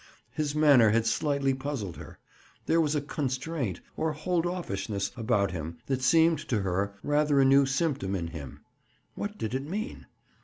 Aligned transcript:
His 0.31 0.55
manner 0.55 0.89
had 0.89 1.05
slightly 1.05 1.53
puzzled 1.53 1.95
her. 1.97 2.17
There 2.65 2.81
was 2.81 2.95
a 2.95 3.01
constraint, 3.01 3.81
or 3.95 4.13
hold 4.13 4.47
offishness 4.47 5.11
about 5.15 5.51
him 5.51 5.77
that 5.85 6.01
seemed 6.01 6.39
to 6.47 6.61
her 6.63 6.95
rather 7.03 7.39
a 7.39 7.45
new 7.45 7.67
symptom 7.67 8.15
in 8.15 8.29
him. 8.29 8.61
What 9.13 9.37
did 9.37 9.53
it 9.53 9.67
mean? 9.69 10.07